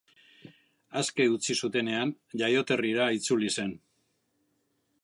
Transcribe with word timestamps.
Aske 1.01 1.27
utzi 1.33 1.57
zutenean, 1.65 2.15
jaioterrira 2.43 3.07
itzuli 3.19 3.55
zen. 3.59 3.77